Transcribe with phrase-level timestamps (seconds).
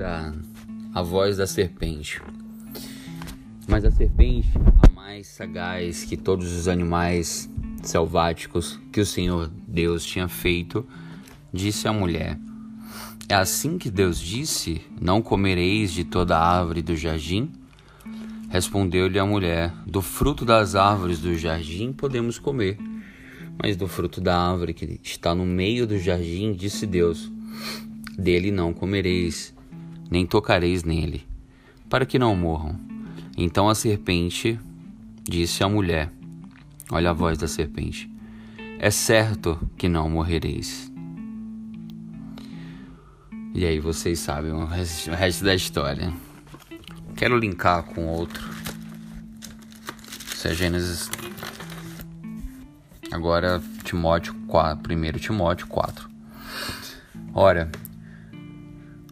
[0.00, 0.32] a,
[0.94, 2.20] a voz da serpente.
[3.68, 4.48] Mas a serpente,
[4.86, 7.50] a mais sagaz que todos os animais
[7.82, 10.86] selváticos que o Senhor Deus tinha feito,
[11.52, 12.38] disse à mulher:
[13.28, 17.50] É assim que Deus disse: Não comereis de toda árvore do jardim?
[18.48, 22.78] Respondeu-lhe a mulher: Do fruto das árvores do jardim podemos comer,
[23.60, 27.32] mas do fruto da árvore que está no meio do jardim, disse Deus:
[28.16, 29.55] Dele não comereis,
[30.10, 31.26] nem tocareis nele,
[31.88, 32.78] para que não morram.
[33.36, 34.58] Então a serpente
[35.22, 36.10] disse à mulher:
[36.90, 38.10] Olha a voz da serpente.
[38.78, 40.92] É certo que não morrereis.
[43.54, 46.12] E aí vocês sabem o resto da história.
[47.16, 48.46] Quero linkar com outro.
[50.34, 51.10] Isso é Gênesis.
[53.10, 56.10] Agora Timóteo 4, 1 Timóteo 4.
[57.32, 57.70] Ora,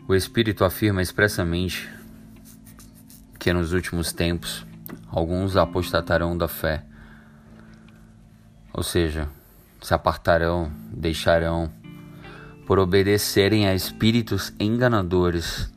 [0.06, 1.88] o Espírito afirma expressamente
[3.38, 4.66] que nos últimos tempos
[5.08, 6.84] alguns apostatarão da fé,
[8.72, 9.28] ou seja,
[9.80, 11.72] se apartarão, deixarão,
[12.66, 15.72] por obedecerem a espíritos enganadores,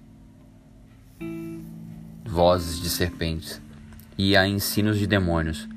[2.26, 3.62] vozes de serpentes
[4.18, 5.68] e a ensinos de demônios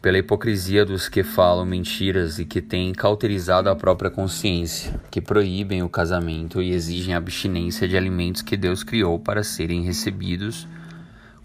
[0.00, 5.82] pela hipocrisia dos que falam mentiras e que têm cauterizado a própria consciência, que proíbem
[5.82, 10.66] o casamento e exigem abstinência de alimentos que Deus criou para serem recebidos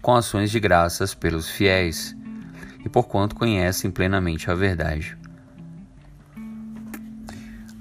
[0.00, 2.16] com ações de graças pelos fiéis,
[2.84, 5.18] e porquanto conhecem plenamente a verdade.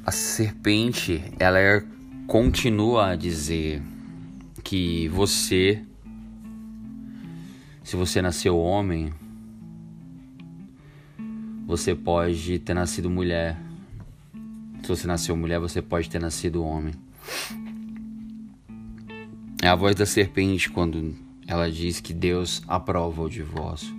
[0.03, 1.83] A serpente, ela é,
[2.27, 3.81] continua a dizer
[4.63, 5.83] que você,
[7.83, 9.13] se você nasceu homem,
[11.65, 13.57] você pode ter nascido mulher.
[14.83, 16.93] Se você nasceu mulher, você pode ter nascido homem.
[19.63, 21.15] É a voz da serpente quando
[21.47, 23.95] ela diz que Deus aprova o divórcio.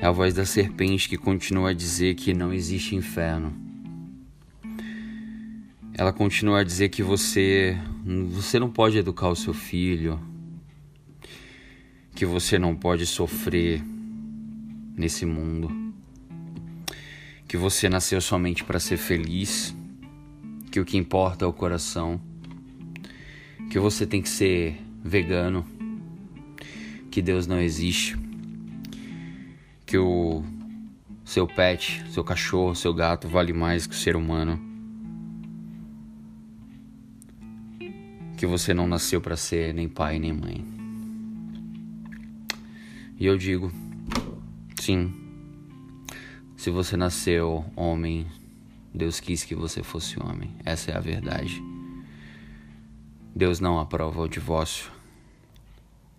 [0.00, 3.52] É a voz da serpente que continua a dizer que não existe inferno.
[5.92, 7.76] Ela continua a dizer que você
[8.30, 10.18] você não pode educar o seu filho,
[12.14, 13.82] que você não pode sofrer
[14.96, 15.85] nesse mundo
[17.56, 19.74] que você nasceu somente para ser feliz,
[20.70, 22.20] que o que importa é o coração,
[23.70, 25.66] que você tem que ser vegano,
[27.10, 28.14] que Deus não existe,
[29.86, 30.44] que o
[31.24, 34.60] seu pet, seu cachorro, seu gato vale mais que o ser humano.
[38.36, 40.62] Que você não nasceu para ser nem pai nem mãe.
[43.18, 43.72] E eu digo,
[44.78, 45.25] sim,
[46.66, 48.26] se você nasceu homem,
[48.92, 50.50] Deus quis que você fosse homem.
[50.64, 51.62] Essa é a verdade.
[53.32, 54.90] Deus não aprova o divórcio.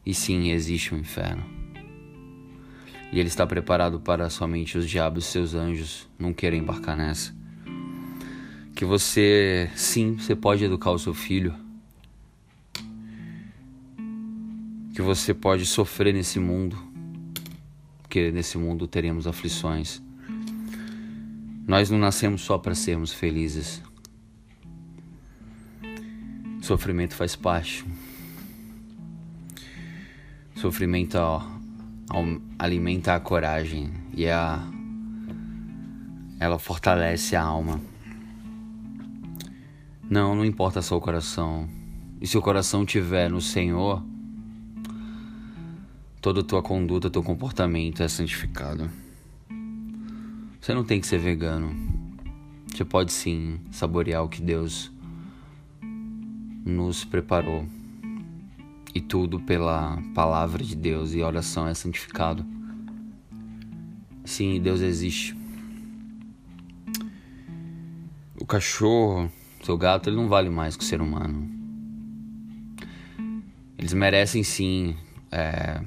[0.05, 1.43] E sim, existe um inferno.
[3.11, 7.35] E ele está preparado para somente os diabos e seus anjos não querem embarcar nessa.
[8.73, 11.53] Que você, sim, você pode educar o seu filho.
[14.95, 16.81] Que você pode sofrer nesse mundo.
[18.01, 20.06] Porque nesse mundo teremos aflições.
[21.67, 23.83] Nós não nascemos só para sermos felizes.
[26.61, 27.83] Sofrimento faz parte.
[30.55, 31.41] Sofrimento ó,
[32.57, 34.65] alimenta a coragem e a
[36.39, 37.81] ela fortalece a alma.
[40.09, 41.67] Não, não importa só o coração.
[42.21, 44.01] E se o coração tiver no Senhor,
[46.21, 48.89] toda a tua conduta, teu comportamento é santificado.
[50.67, 51.73] Você não tem que ser vegano.
[52.67, 54.91] Você pode sim saborear o que Deus
[56.65, 57.65] nos preparou.
[58.93, 62.45] E tudo pela palavra de Deus e oração é santificado.
[64.25, 65.37] Sim, Deus existe.
[68.37, 69.31] O cachorro,
[69.63, 71.49] seu gato, ele não vale mais que o ser humano.
[73.77, 74.97] Eles merecem sim
[75.31, 75.81] é,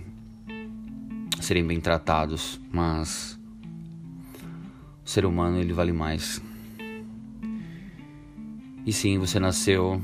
[1.39, 3.39] serem bem tratados, mas
[5.11, 6.41] ser humano ele vale mais.
[8.87, 10.01] E sim, você nasceu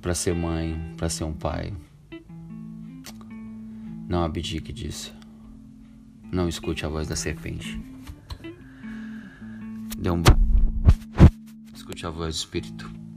[0.00, 1.74] para ser mãe, para ser um pai.
[4.08, 5.12] Não abdique disso.
[6.30, 7.80] Não escute a voz da serpente.
[9.98, 10.22] Dê um
[11.74, 13.09] Escute a voz do Espírito.